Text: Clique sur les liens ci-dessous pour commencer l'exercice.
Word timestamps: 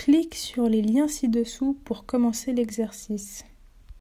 Clique 0.00 0.34
sur 0.34 0.66
les 0.66 0.80
liens 0.80 1.08
ci-dessous 1.08 1.76
pour 1.84 2.06
commencer 2.06 2.54
l'exercice. 2.54 3.44